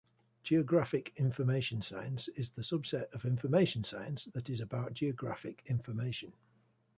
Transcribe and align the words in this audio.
Geographic 0.41 1.13
information 1.15 1.83
science 1.83 2.27
is 2.29 2.49
the 2.49 2.63
subset 2.63 3.13
of 3.13 3.23
information 3.23 3.83
science 3.83 4.25
that 4.33 4.49
is 4.49 4.59
about 4.59 4.95
geographic 4.95 5.61
information. 5.67 6.33